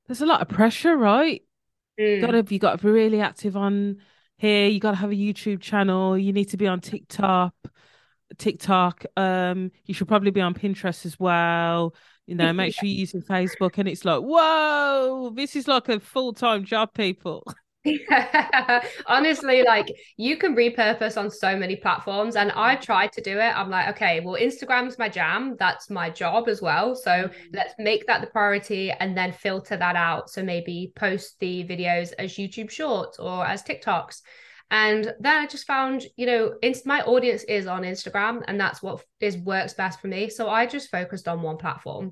[0.07, 1.41] there's a lot of pressure, right?
[1.99, 2.15] Mm.
[2.15, 3.97] You gotta you got to be really active on
[4.37, 4.67] here.
[4.67, 6.17] You got to have a YouTube channel.
[6.17, 7.53] You need to be on TikTok.
[8.37, 9.05] TikTok.
[9.17, 11.95] Um, you should probably be on Pinterest as well.
[12.25, 13.77] You know, make sure you're using Facebook.
[13.77, 17.43] And it's like, whoa, this is like a full time job, people.
[19.05, 19.87] Honestly, like
[20.17, 23.57] you can repurpose on so many platforms, and I tried to do it.
[23.57, 25.55] I'm like, okay, well, Instagram's my jam.
[25.57, 26.95] That's my job as well.
[26.95, 27.47] So mm-hmm.
[27.53, 30.29] let's make that the priority and then filter that out.
[30.29, 34.21] So maybe post the videos as YouTube Shorts or as TikToks.
[34.71, 36.53] And then I just found, you know,
[36.85, 40.29] my audience is on Instagram, and that's what is works best for me.
[40.29, 42.11] So I just focused on one platform.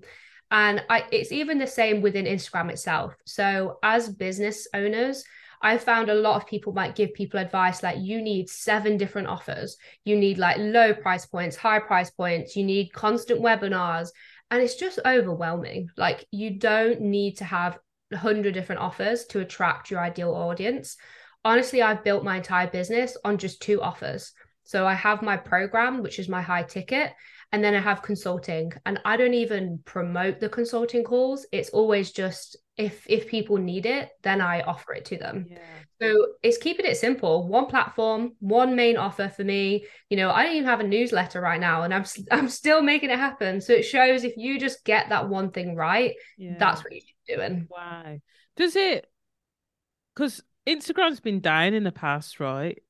[0.50, 3.14] And I, it's even the same within Instagram itself.
[3.26, 5.26] So, as business owners,
[5.62, 9.28] I found a lot of people might give people advice like you need seven different
[9.28, 9.78] offers.
[10.06, 14.10] You need like low price points, high price points, you need constant webinars.
[14.52, 15.90] And it's just overwhelming.
[15.98, 17.80] Like you don't need to have
[18.12, 20.96] a hundred different offers to attract your ideal audience.
[21.44, 24.34] Honestly, I've built my entire business on just two offers.
[24.64, 27.14] So I have my program, which is my high ticket,
[27.52, 28.74] and then I have consulting.
[28.86, 31.46] And I don't even promote the consulting calls.
[31.52, 35.48] It's always just if if people need it then i offer it to them.
[35.50, 35.58] Yeah.
[36.00, 37.48] so it's keeping it simple.
[37.48, 39.86] One platform one main offer for me.
[40.10, 43.10] You know i don't even have a newsletter right now and i'm i'm still making
[43.10, 43.62] it happen.
[43.62, 46.56] So it shows if you just get that one thing right yeah.
[46.60, 47.68] that's what you're doing.
[47.70, 48.18] Wow
[48.56, 49.06] does it
[50.16, 52.82] because instagram's been down in the past right?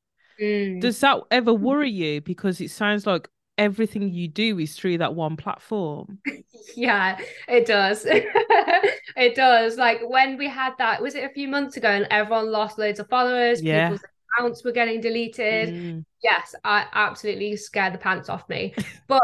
[0.42, 0.82] Mm.
[0.82, 2.22] does that ever worry you?
[2.22, 6.20] Because it sounds like everything you do is through that one platform.
[6.76, 8.06] yeah, it does.
[8.06, 9.78] it does.
[9.78, 13.00] Like when we had that, was it a few months ago and everyone lost loads
[13.00, 13.62] of followers?
[13.62, 13.90] Yeah.
[13.90, 14.06] People's
[14.38, 15.70] accounts were getting deleted.
[15.70, 16.06] Mm.
[16.24, 18.74] Yes, I absolutely scared the pants off me.
[19.08, 19.24] But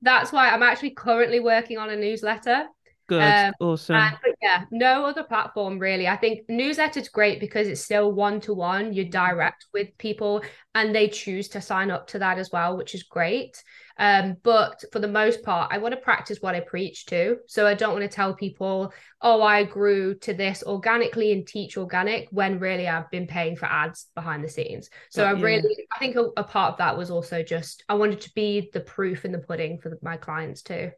[0.00, 2.66] that's why I'm actually currently working on a newsletter.
[3.06, 3.96] Good, um, awesome.
[3.96, 6.08] And, but yeah, no other platform really.
[6.08, 8.94] I think newsletter's great because it's still one to one.
[8.94, 10.42] You're direct with people,
[10.74, 13.62] and they choose to sign up to that as well, which is great.
[13.96, 17.36] Um, but for the most part, I want to practice what I preach to.
[17.46, 21.76] So I don't want to tell people, oh, I grew to this organically and teach
[21.76, 24.90] organic when really I've been paying for ads behind the scenes.
[25.10, 25.84] So but, I really, yeah.
[25.94, 28.80] I think a, a, part of that was also just I wanted to be the
[28.80, 30.90] proof in the pudding for the, my clients too.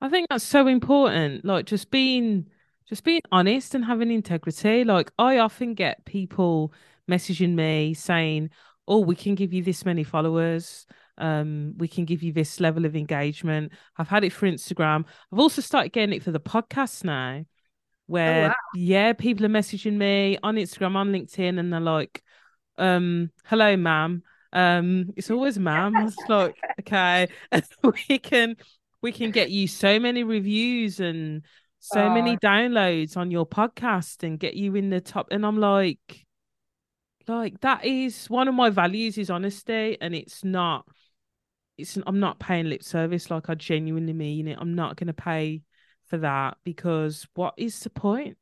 [0.00, 1.44] I think that's so important.
[1.44, 2.46] Like just being
[2.88, 4.84] just being honest and having integrity.
[4.84, 6.72] Like I often get people
[7.08, 8.50] messaging me saying,
[8.88, 10.86] "Oh, we can give you this many followers.
[11.18, 15.04] Um, we can give you this level of engagement." I've had it for Instagram.
[15.32, 17.44] I've also started getting it for the podcast now,
[18.06, 18.54] where oh, wow.
[18.74, 22.22] yeah, people are messaging me on Instagram, on LinkedIn, and they're like,
[22.78, 25.94] um, "Hello, ma'am." Um, it's always ma'am.
[25.96, 27.28] It's like, okay,
[28.08, 28.56] we can
[29.02, 31.42] we can get you so many reviews and
[31.78, 35.58] so uh, many downloads on your podcast and get you in the top and i'm
[35.58, 36.26] like
[37.26, 40.86] like that is one of my values is honesty and it's not
[41.78, 44.58] it's i'm not paying lip service like i genuinely mean it.
[44.60, 45.62] I'm not going to pay
[46.06, 48.36] for that because what is the point?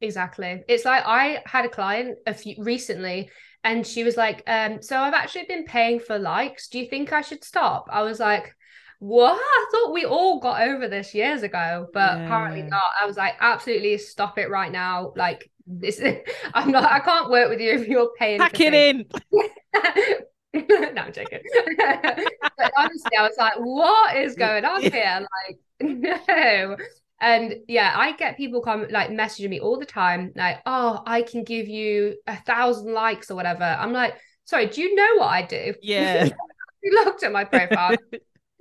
[0.00, 0.62] Exactly.
[0.68, 3.30] It's like i had a client a few recently
[3.64, 6.68] and she was like um so i've actually been paying for likes.
[6.68, 7.86] Do you think i should stop?
[7.90, 8.54] I was like
[9.00, 9.34] what?
[9.34, 12.24] I thought we all got over this years ago, but yeah.
[12.24, 12.82] apparently not.
[13.00, 15.12] I was like, absolutely stop it right now.
[15.16, 16.00] Like this
[16.54, 18.38] I'm not I can't work with you if you're paying.
[18.38, 19.06] Pack it in.
[20.52, 21.40] no, I'm joking.
[21.78, 25.26] but honestly, I was like, what is going on here?
[25.48, 25.58] Like,
[26.28, 26.76] no.
[27.22, 31.22] And yeah, I get people come like messaging me all the time, like, oh, I
[31.22, 33.64] can give you a thousand likes or whatever.
[33.64, 34.14] I'm like,
[34.44, 35.74] sorry, do you know what I do?
[35.80, 36.28] Yeah.
[36.82, 37.96] you looked at my profile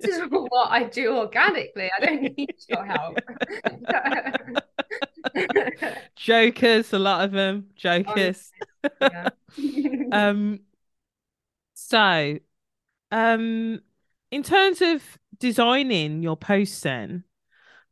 [0.02, 1.90] this is what I do organically.
[1.96, 3.20] I don't need your help.
[6.16, 7.68] Jokers, a lot of them.
[7.76, 8.52] Jokers.
[9.02, 9.30] Yeah.
[10.12, 10.62] um
[11.74, 12.38] so
[13.12, 13.82] um
[14.32, 15.04] in terms of
[15.40, 17.24] designing your posts then,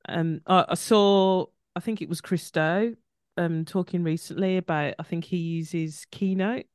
[0.07, 1.45] um I, I saw
[1.75, 2.95] I think it was Chris Do
[3.37, 6.65] um talking recently about I think he uses Keynote.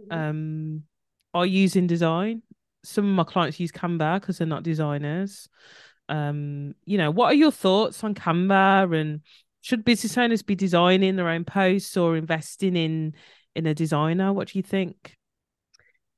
[0.00, 0.12] Mm-hmm.
[0.12, 0.82] Um
[1.34, 2.42] I use InDesign.
[2.84, 5.48] Some of my clients use Canva because they're not designers.
[6.08, 9.20] Um, you know, what are your thoughts on Canva and
[9.60, 13.14] should business owners be designing their own posts or investing in
[13.54, 14.32] in a designer?
[14.32, 15.16] What do you think?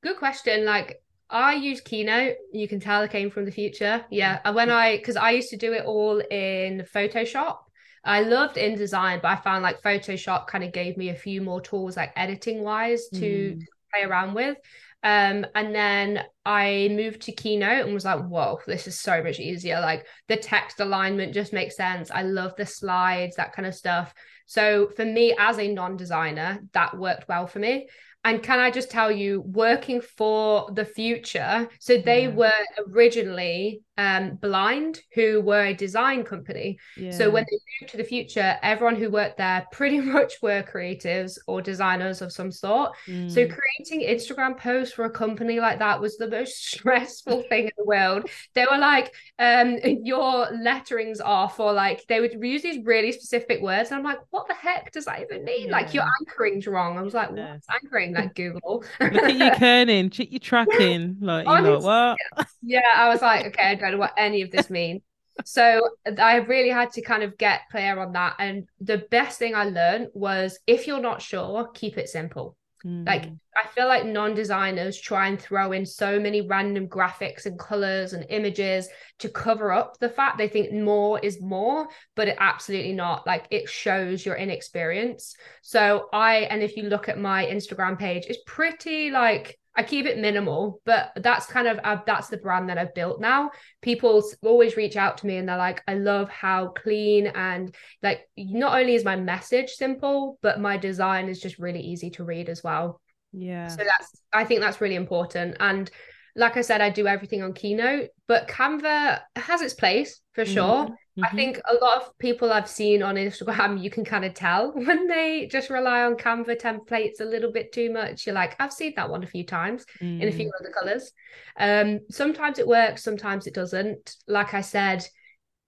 [0.01, 0.65] Good question.
[0.65, 2.35] Like I use Keynote.
[2.51, 4.05] You can tell it came from the Futur.
[4.09, 4.39] Yeah.
[4.45, 7.57] And when I, because I used to do it all in Photoshop.
[8.03, 11.59] I loved InDesign, but I found like Photoshop kind of gave me a few more
[11.59, 13.61] tools, like editing wise, to mm.
[13.91, 14.57] play around with.
[15.05, 19.39] Um, and then I moved to Keynote and was like, whoa, this is so much
[19.39, 19.79] easier.
[19.79, 22.09] Like the text alignment just makes sense.
[22.09, 24.15] I love the slides, that kind of stuff.
[24.47, 27.87] So for me as a non-designer, that worked well for me.
[28.23, 32.29] And can I just tell you, working for the Futur, so they yeah.
[32.29, 36.77] were originally um, Blind, who were a design company.
[36.97, 37.11] Yeah.
[37.11, 41.37] So when they moved to the Futur, everyone who worked there pretty much were creatives
[41.47, 42.91] or designers of some sort.
[43.07, 43.31] Mm.
[43.31, 47.71] So creating Instagram posts for a company like that was the most stressful thing in
[47.77, 48.29] the world.
[48.53, 53.61] They were like, um, your lettering's off, or like they would use these really specific
[53.61, 53.91] words.
[53.91, 55.67] And I'm like, what the heck does that even mean?
[55.67, 55.71] Yeah.
[55.71, 56.97] Like your anchoring's wrong.
[56.97, 58.13] I was like, what's anchoring?
[58.13, 58.83] Like Google.
[58.99, 61.17] Look at you kerning, check your tracking.
[61.21, 62.17] Like, you know what?
[62.61, 65.01] Yeah, I was like, okay, don't what any of this means.
[65.43, 65.81] so
[66.21, 68.35] I really had to kind of get clear on that.
[68.39, 72.55] And the best thing I learned was if you're not sure, keep it simple.
[72.85, 73.05] Mm.
[73.05, 73.25] Like
[73.55, 78.25] I feel like non-designers try and throw in so many random graphics and colors and
[78.29, 78.87] images
[79.19, 83.25] to cover up the fact they think more is more, but it absolutely not.
[83.25, 85.35] Like it shows your inexperience.
[85.63, 90.05] So I and if you look at my Instagram page, it's pretty like I keep
[90.05, 93.51] it minimal, but that's kind of uh, that's the brand that I've built now.
[93.81, 98.27] People always reach out to me and they're like, "I love how clean and like
[98.37, 102.49] not only is my message simple, but my design is just really easy to read
[102.49, 103.01] as well."
[103.33, 103.67] Yeah.
[103.67, 105.57] So that's I think that's really important.
[105.59, 105.91] And
[106.35, 110.53] like I said, I do everything on Keynote, but Canva has its place for mm-hmm.
[110.53, 110.83] sure.
[110.85, 110.93] Mm-hmm.
[111.23, 114.71] I think a lot of people I've seen on Instagram, you can kind of tell
[114.75, 118.25] when they just rely on Canva templates a little bit too much.
[118.25, 120.21] You're like, I've seen that one a few times mm.
[120.21, 120.51] in a few mm.
[120.59, 121.11] other colors.
[121.57, 124.15] Um, sometimes it works, sometimes it doesn't.
[124.27, 125.05] Like I said,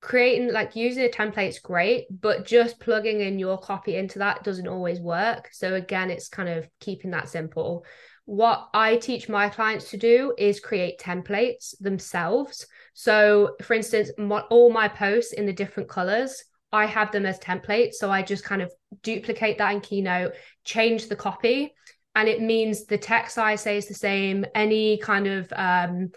[0.01, 4.67] creating like using a template's great, but just plugging in your copy into that doesn't
[4.67, 5.49] always work.
[5.53, 7.85] So again, it's kind of keeping that simple
[8.27, 12.67] what I teach my clients to do is create templates themselves.
[12.99, 17.37] So, for instance, my, all my posts in the different colors, I have them as
[17.37, 17.93] templates.
[17.93, 18.71] So I just kind of
[19.03, 20.33] duplicate that in Keynote,
[20.63, 21.75] change the copy,
[22.15, 24.45] and it means the text size stays the same.
[24.55, 26.09] Any kind of um,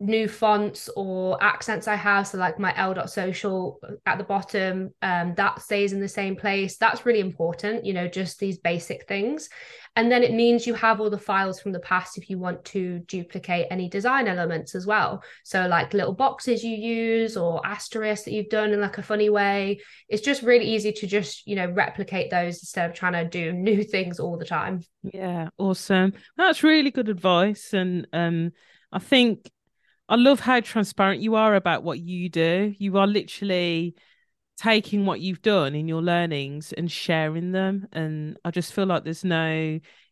[0.00, 2.26] new fonts or accents I have.
[2.26, 6.76] So like my elle.social at the bottom, um, that stays in the same place.
[6.76, 9.48] That's really important, you know, just these basic things.
[9.98, 12.64] And then it means you have all the files from the past if you want
[12.66, 15.24] to duplicate any design elements as well.
[15.42, 19.28] So like little boxes you use or asterisks that you've done in like a funny
[19.28, 19.80] way.
[20.08, 23.52] It's just really easy to just, you know, replicate those instead of trying to do
[23.68, 24.84] new things all the time.
[25.02, 26.12] Yeah, awesome.
[26.36, 27.72] That's really good advice.
[27.74, 28.52] And um
[28.92, 29.50] I think
[30.08, 32.72] I love how transparent you are about what you do.
[32.78, 33.96] You are literally
[34.58, 37.86] taking what you've done in your learnings and sharing them.
[37.92, 39.48] And I just feel like there's no,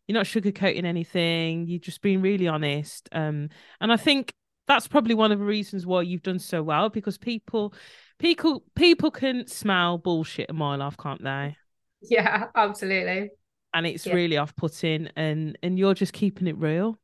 [0.07, 1.67] you're not sugarcoating anything.
[1.67, 3.09] You've just been really honest.
[3.11, 3.49] Um,
[3.81, 4.33] and I think
[4.67, 7.73] that's probably one of the reasons why you've done so well because people,
[8.19, 11.57] people, people can smell bullshit a mile off, can't they?
[12.01, 13.31] Yeah, absolutely.
[13.73, 14.13] And it's yeah.
[14.13, 16.97] really off-putting, and and you're just keeping it real.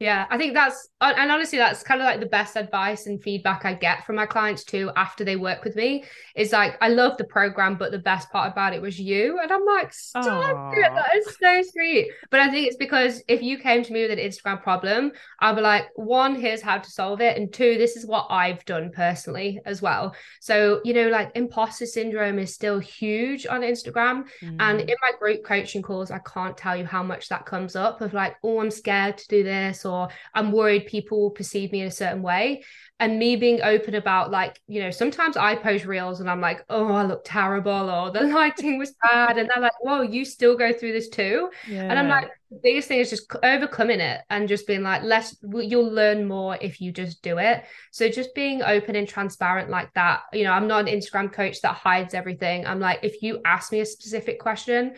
[0.00, 3.64] Yeah, I think that's and honestly that's kind of like the best advice and feedback
[3.64, 7.16] I get from my clients too after they work with me is like I love
[7.16, 10.92] the program but the best part about it was you and I'm like stop it.
[10.92, 12.10] That is so sweet.
[12.30, 15.54] But I think it's because if you came to me with an Instagram problem I'll
[15.54, 18.90] be like one here's how to solve it and two this is what I've done
[18.92, 20.16] personally as well.
[20.40, 24.56] So you know like imposter syndrome is still huge on Instagram mm.
[24.58, 28.00] and in my group coaching calls I can't tell you how much that comes up
[28.00, 31.80] of like oh I'm scared to do this or I'm worried people will perceive me
[31.80, 32.64] in a certain way.
[33.00, 36.64] And me being open about like, you know, sometimes I post reels and I'm like,
[36.68, 39.36] oh, I look terrible or the lighting was bad.
[39.36, 41.50] And they're like, whoa, you still go through this too.
[41.68, 41.82] Yeah.
[41.82, 45.36] And I'm like, the biggest thing is just overcoming it and just being like, less,
[45.42, 47.64] you'll learn more if you just do it.
[47.90, 50.22] So just being open and transparent like that.
[50.32, 52.66] You know, I'm not an Instagram coach that hides everything.
[52.66, 54.94] I'm like, if you ask me a specific question,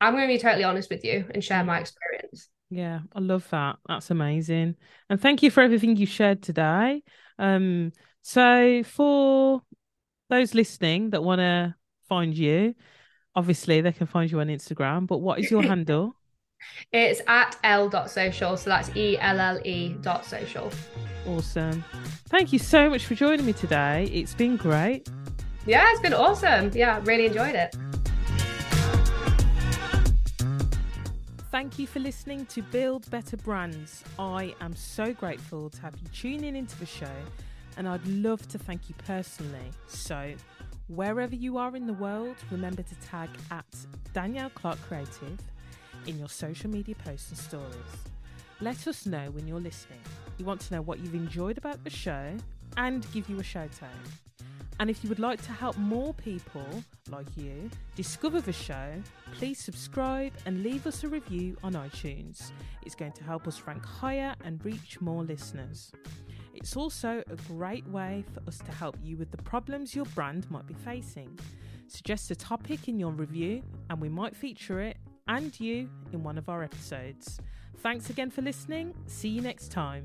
[0.00, 1.66] I'm going to be totally honest with you and share mm.
[1.66, 2.48] my experience.
[2.70, 3.76] Yeah, I love that.
[3.86, 4.76] That's amazing.
[5.08, 7.02] And thank you for everything you shared today.
[7.38, 7.92] Um,
[8.22, 9.62] so for
[10.28, 11.74] those listening that want to
[12.08, 12.74] find you,
[13.34, 16.14] obviously they can find you on Instagram, but what is your handle?
[16.92, 18.56] It's at elle.social.
[18.56, 20.70] So that's E L L E dot social.
[21.26, 21.82] Awesome.
[22.28, 24.04] Thank you so much for joining me today.
[24.12, 25.08] It's been great.
[25.66, 26.70] Yeah, it's been awesome.
[26.74, 27.74] Yeah, really enjoyed it.
[31.50, 34.04] Thank you for listening to Build Better Brands.
[34.20, 37.10] I am so grateful to have you tuning into the show,
[37.76, 39.72] and I'd love to thank you personally.
[39.88, 40.34] So,
[40.86, 43.66] wherever you are in the world, remember to tag at
[44.12, 45.40] Danielle Clarke Creative
[46.06, 47.74] in your social media posts and stories.
[48.60, 50.02] Let us know when you're listening.
[50.38, 52.36] We want to know what you've enjoyed about the show
[52.76, 54.29] and give you a shout out.
[54.80, 56.66] And if you would like to help more people
[57.10, 58.94] like you discover the show,
[59.34, 62.50] please subscribe and leave us a review on iTunes.
[62.86, 65.92] It's going to help us rank higher and reach more listeners.
[66.54, 70.50] It's also a great way for us to help you with the problems your brand
[70.50, 71.38] might be facing.
[71.86, 74.96] Suggest a topic in your review, and we might feature it
[75.28, 77.38] and you in one of our episodes.
[77.78, 78.94] Thanks again for listening.
[79.06, 80.04] See you next time.